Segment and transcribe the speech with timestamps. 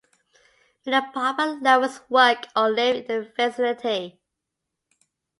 [0.83, 4.19] Many Baba lovers work or live in the vicinity.